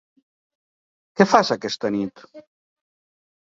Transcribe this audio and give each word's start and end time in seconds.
què 1.21 1.29
fas 1.35 1.53
aquesta 1.59 1.95
nit? 1.99 2.27